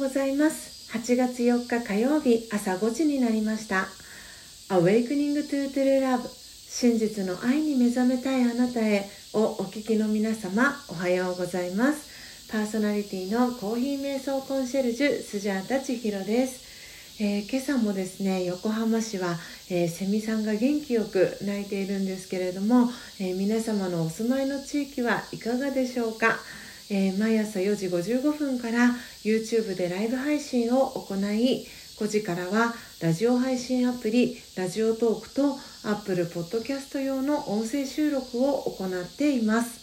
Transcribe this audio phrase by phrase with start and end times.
[0.00, 0.90] ございます。
[0.96, 3.86] 8月4日火曜日朝5時になりました。
[4.70, 6.26] Awakening to True Love
[6.70, 12.48] 真実の愛に目覚めたいあなたへをお聞きの皆様おはようございます。
[12.50, 16.70] パーソナリティのコーヒー瞑想コンシェルジュスジャータ千尋です。
[17.22, 19.36] えー、今朝もですね横浜市は、
[19.68, 22.88] えー、セミさんが元気よく鳴いているんですけれども、
[23.20, 26.38] えー、皆様のお住まいの地域はいかがでしょうか、
[26.92, 28.90] え毎朝4時55分から
[29.22, 31.64] YouTube でライブ配信を行い
[31.96, 39.80] 5時からはラジオ配信アプリラジオトークと Apple Podcast 用の音声収録を行っています、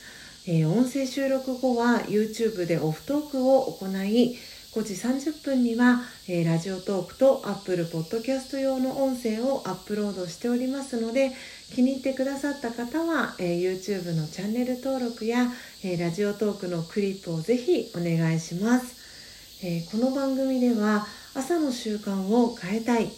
[0.48, 4.36] え音声収録後は YouTube でオフトークを行い
[4.78, 11.32] 5時30分には、えー、ラジオトークと Apple Podcast 用の音声をアップロードしておりますので
[11.74, 15.48] 気に入ってくださった方は、えー、YouTube のチャンネル登録や、
[15.84, 23.10] えー、ラジオトークのクリップをぜひお願いします、えこの番組では朝の習慣を変えたい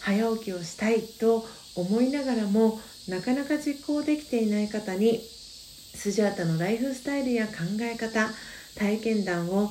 [0.00, 8.30] 早起きをしたいと思いながらもなかなか実行できていない方にスジャータのライフスタイルや考え方
[8.76, 9.70] 体験談を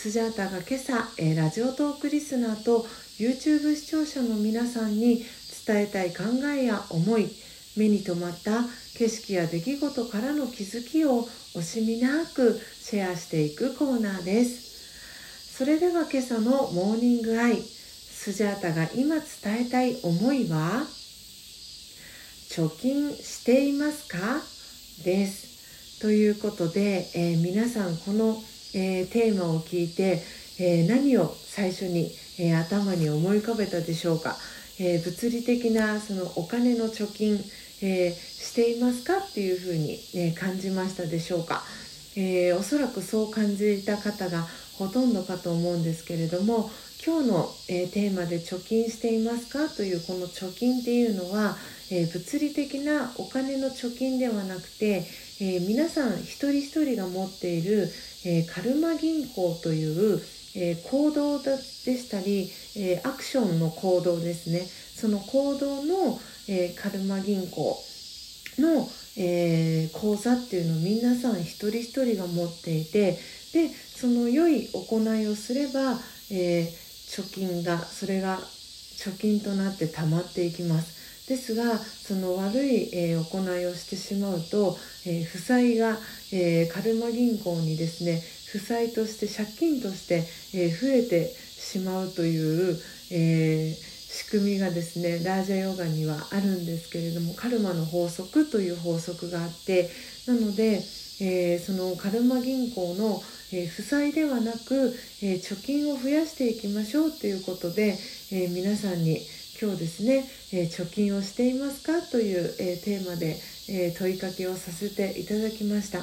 [0.00, 2.86] スジャータが今朝、えー、ラジオトークリスナーと
[3.18, 5.26] YouTube 視聴者の皆さんに
[5.66, 6.22] 伝えたい考
[6.56, 7.28] えや思い
[7.76, 8.62] 目に留まった
[8.96, 15.58] 景色や出来事からの気づきを惜しみなくシェアしていくコーナーです。
[15.58, 20.86] それでは今朝のモーニングアイスジャータが今伝えたい思いは？
[22.48, 24.40] 貯金していますか？
[25.04, 26.00] です。
[26.00, 28.42] ということで、えー、皆さんこの
[28.74, 30.22] えー、テーマを聞いて、
[30.58, 34.36] えー、何を最初に、えー、頭に思い浮かべたでしょうか、
[34.78, 37.38] え物理的なそのお金の貯金、
[37.82, 41.62] えしていますかっていうふうに、ね、感じましたでしょうか、
[42.16, 44.46] えおそらくそう感じた方が
[44.78, 46.70] ほとんどかと思うんですけれども
[47.04, 51.56] 今日の、えテーマで貯金していますかというこの貯金っていうのは、
[51.90, 55.06] え物理的なお金の貯金ではなくて、
[55.40, 57.90] え皆さん一人一人が持っている
[58.24, 60.20] えー、カルマ銀行という、
[60.54, 64.60] えー、行動でしたり、え、アクションの行動ですね。
[64.60, 67.82] その行動の、えカルマ銀行
[68.58, 73.18] の、え口座っていうのを皆さん一人一人が持っていて
[73.52, 75.98] でその良い行いをすれば、
[76.30, 76.70] え
[77.08, 80.99] 貯金がそれが貯金となって溜まっていきます。
[81.30, 84.76] ですがその悪い、えー、行いをしてしまうと、
[85.06, 85.96] えー、負債が、
[86.32, 88.20] えー、カルマ銀行にですね
[88.50, 92.76] 負債として借金として、え増えてしまうという、
[93.12, 99.88] え仕組みがですねラージャヨガにはあるんですけれどもカルマの法則という法則があって
[100.26, 100.82] なので、
[101.20, 107.96] えそのカルマ銀行の、え負債ではなく、え貯金を増やしていきましょうということで、
[108.32, 109.20] え皆さんに
[109.60, 113.36] 今日ですね、え貯金をしていますかという、えテーマで、
[113.68, 116.00] え問いかけをさせていただきました。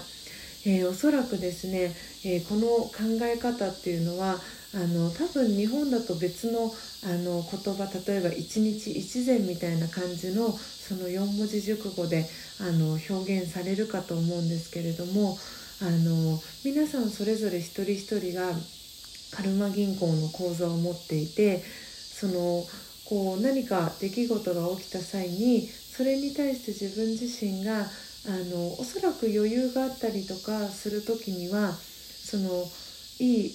[0.63, 2.91] え、おそらくですね、え、この考
[3.23, 4.39] え方っていうのは
[4.75, 6.71] あの多分日本だと別の
[7.03, 12.25] あの言葉例えば一日一善みたいな感じのその4文字熟語で
[12.59, 15.37] あの表現されるかと思うんですけれども
[15.81, 18.51] あの皆さんそれぞれ一人一人が
[19.31, 22.63] カルマ銀行の口座を持っていてその
[23.07, 32.65] こう何か出来事が起きた際にそれに対して自分自身があのおそらく余裕があったりとかする時にはその
[33.19, 33.51] いい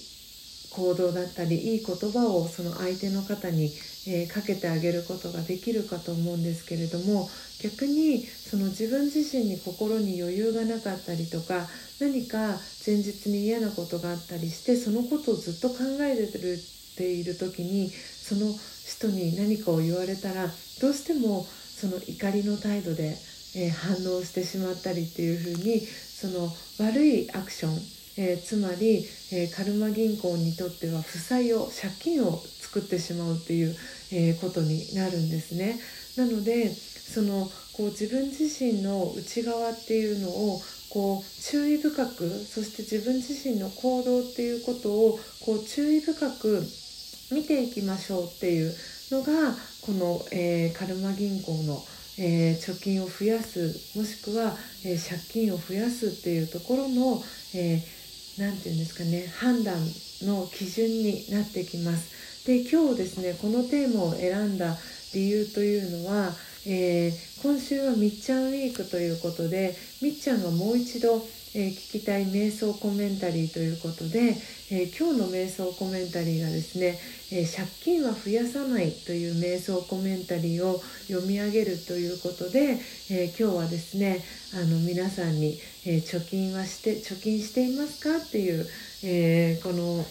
[0.71, 3.65] 行動だったりいい言葉をその相手の方に、
[4.07, 7.29] えー、かけてあげることができるかと思うんですけれども
[7.61, 11.67] 逆にその自分自身に心に余裕がなかったりとか
[12.01, 16.57] 何か前日に嫌なことがあったりしてそのことをずっと考えてる
[16.93, 17.91] っている時に
[18.23, 18.55] その
[18.87, 20.47] 人に何かを言われたら
[20.81, 23.17] どうしてもその怒りの態度で、
[23.55, 26.49] えー、反応してしまったりっていうふうにその
[26.79, 27.77] 悪いアクション、
[28.17, 33.75] えー、つまり、えー、カルマ銀行にとっては負債を借金を作ってしまうっていう、
[34.11, 35.79] えことになるんですね。
[36.17, 46.63] なのでそのこう自分自身の内側っていうのをこう注意深くそして自分自身の行動っていうことをこう注意深く
[47.33, 48.73] 見ていきましょうっていう
[49.11, 51.83] のがこの、えー、カルマ銀行の、
[52.17, 57.21] えー、貯金を増やすもしくは、えー、借金を増やすっていうところの何、
[57.55, 59.75] えー、て言うんですかね判断
[60.23, 62.45] の基準になってきます。
[62.47, 64.75] で今日ですねこのテーマを選んだ
[65.13, 66.31] 理由というのは、
[66.65, 74.35] えー、今週はみっちゃんウィークということでみっちゃんがもう一度、えー、聞きたい瞑想コメンタリーということで、
[74.71, 76.99] えー、今日の瞑想コメンタリーがですね、
[77.31, 82.79] え借金は増やさないという瞑想コメンタリーを読み上げるということで、
[83.09, 84.23] え今日はですね
[84.53, 88.67] あの皆さんに、え貯金はして貯金していますかっていう、
[89.03, 90.05] えこの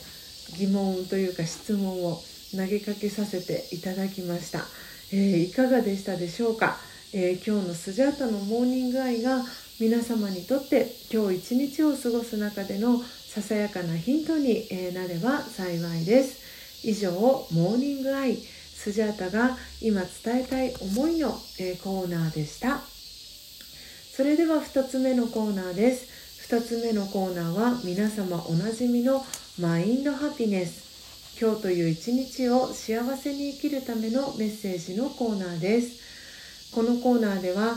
[0.58, 2.20] 疑問というか質問を
[2.52, 4.64] 投げかけさせていただきました。
[5.12, 6.76] え、いかがでしたでしょうか、
[7.12, 9.44] え、今日のスジャータのモーニングアイが
[9.82, 16.86] 皆様にとって今日一日を過ごす中でのささやかなヒントになれば幸いです。
[16.86, 21.30] 以上モーニングアイスジャータが今伝えたい思いの
[21.82, 22.78] コーナーでした。
[24.12, 26.48] それでは2つ目のコーナーです。
[26.48, 29.26] 2つ目のコーナーは皆様おなじみの
[29.58, 31.40] マインドハピネス。
[31.40, 36.70] 今日という一日を幸せに生きるためのメッセージのコーナーです。
[36.72, 37.76] このコーナーでは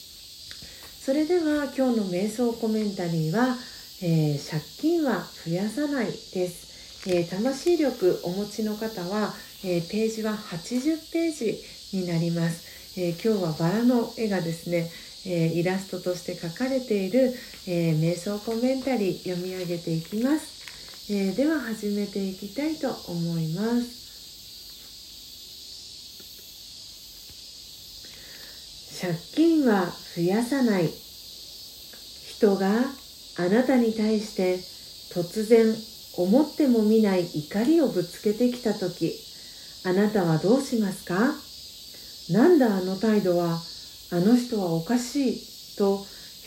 [1.03, 3.57] それでは今日の瞑想コメンタリーは、
[4.03, 6.11] えー、借金は増やさないで
[6.47, 9.33] す、えー、魂力お持ちの方は、
[9.65, 14.91] えー、ページは80ページになります、え今日はバラの絵がですね
[15.25, 17.33] えイラストとして描かれている、
[17.67, 21.13] え瞑想コメンタリー読み上げていきます。
[21.13, 24.00] え、では始めていきたいと思います。
[29.01, 30.87] 借金は増やさない。
[32.37, 32.83] 人が
[33.39, 34.57] あなたに対して
[35.11, 35.73] 突然
[36.17, 39.15] 思ってもみない怒りをぶつけてきた時
[39.85, 41.33] あなたはどうしますか？
[42.29, 43.59] なんだあの態度は
[44.11, 46.05] あの人はおかしいと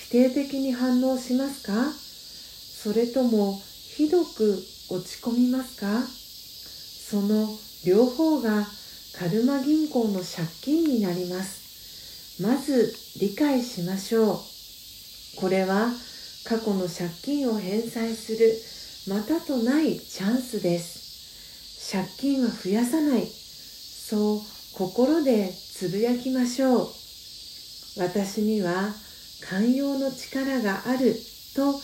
[0.09, 1.73] 否定的に反応しますか？
[1.91, 3.61] それとも
[3.97, 6.03] ひどく落ち込みますか？
[6.07, 7.49] その
[7.85, 8.65] 両方が
[9.19, 11.64] カルマ銀行の借金になります。
[12.41, 14.39] まず理解しましょう。
[15.37, 15.93] これは
[16.45, 18.53] 過去の借金を返済する
[19.09, 21.93] またとないチャンスです。
[21.93, 23.27] 借金は増やさない。
[23.27, 24.41] そう
[24.73, 26.89] 心でつぶやきましょう。
[27.99, 28.93] 私には
[29.49, 31.15] 寛容の力がある
[31.55, 31.81] と考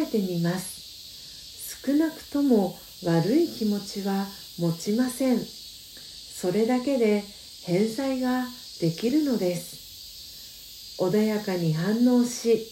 [0.00, 1.82] えてみます。
[1.84, 4.26] 少なくとも悪い気持ちは
[4.58, 5.38] 持ちません。
[5.40, 7.24] それだけで
[7.64, 8.46] 返済が
[8.84, 11.00] できるのです。
[11.02, 12.68] 穏やかに反応し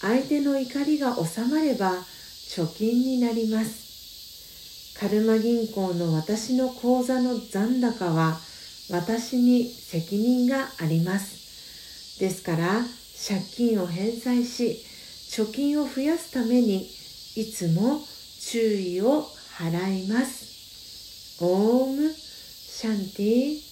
[0.00, 1.98] 相手の怒りが収まれば
[2.48, 4.96] 貯金になります。
[4.98, 8.40] カルマ銀行の私の口座の残高は
[8.90, 12.18] 私に責任があります。
[12.20, 12.80] ですから
[13.28, 14.82] 借金を返済し
[15.28, 16.88] 貯金を増やすために
[17.36, 18.00] いつも
[18.40, 19.26] 注意を
[19.58, 21.44] 払います。
[21.44, 23.69] オームシャンティ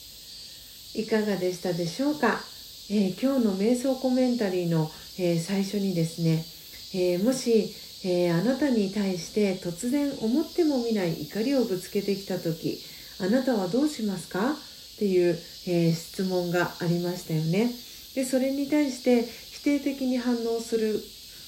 [0.94, 2.40] いかがでしたでしょうか、
[2.90, 6.44] えー、今日の瞑想コメンタリーの、えー、最初にですね、
[6.94, 12.78] えー、もし、えあなたに対して突然思ってもみない怒りをぶつけてきた時
[13.20, 14.52] あなたはどうしますか？
[14.52, 17.72] っていう、え質問がありましたよね。
[18.14, 21.00] でそれに対して否定的に反応する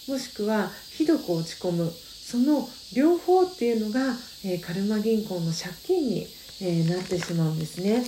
[0.09, 6.27] もしくはひどく落ち込むその両方っていうのが、え、カルマ銀行の借金に、
[6.61, 8.05] え、なってしまうんですね。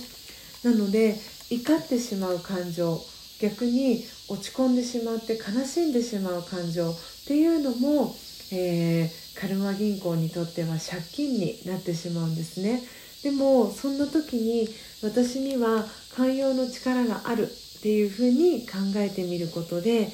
[0.63, 1.15] なので
[1.49, 2.99] 怒ってしまう感情
[3.39, 6.95] 逆に落ち込んでしまって悲しんでしまう感情っ
[7.27, 8.15] ていうのも、
[8.51, 12.81] えー、カルマ銀行にとっては借金になってしまうんですね。
[13.23, 14.67] でもそんな時に
[15.01, 20.09] 私には寛容の力があるっていうふうに考えてみることで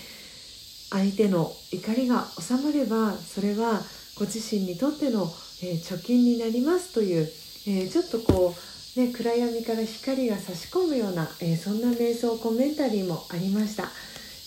[0.91, 3.81] 相手の怒りが収まればそれは
[4.19, 5.31] ご自身にとっての、
[5.63, 7.29] え、貯金になりますという、
[7.67, 13.89] え、ちょっとこう、ね、暗闇から光が差し込むような、えー、そんな瞑想コメンタリーもありました、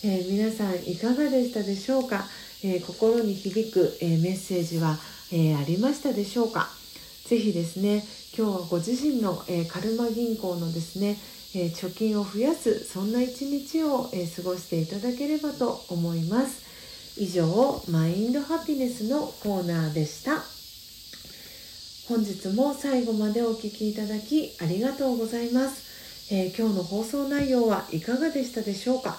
[0.03, 2.25] え皆さんいかがでしたでしょうか、
[2.63, 4.99] え心に響く、えメッセージは、
[5.31, 6.69] えありましたでしょうか？
[7.25, 8.03] ぜひですね
[8.37, 11.17] 今日はご自身の、えカルマ銀行のですね
[11.55, 16.63] え貯金を増やすそんな一日を、え過ごしていただければと思います。
[17.17, 20.52] 以上マインドハピネスのコーナーでした。
[22.13, 29.17] 本日も最後までお聴きいただきありがとうございます、えー、今日の放送内容はいかがでしたでしょうか、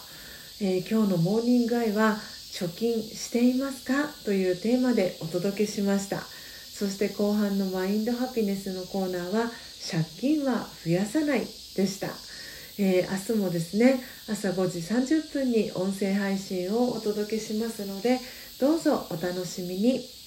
[0.61, 2.19] えー、今日のモーニングアイは
[2.53, 3.95] 貯金していますか？
[4.25, 6.19] というテーマでお届けしました。
[6.21, 9.51] そして後半のマインドハピネスのコーナーは
[9.91, 12.07] 借金は増やさないでした、
[12.79, 18.21] えー、明日もですね朝5時30分に音声配信をお届けしますので
[18.61, 20.24] どうぞお楽しみに。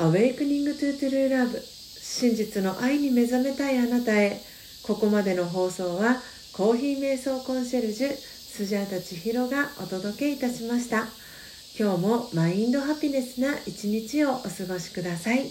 [0.00, 4.40] アウェイクニングトゥートゥルーラブ真実の愛に目覚めたいあなたへ。
[4.84, 11.08] ここまでの放送はコーヒー瞑想コンシェルジュスジャータ千尋がお届けいたしました。
[11.76, 15.50] 今日もマインドハピネスな一日をお過ごしください。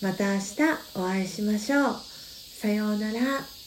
[0.00, 0.54] また明日
[0.94, 1.94] お会いしましょう。
[1.94, 3.61] さようなら。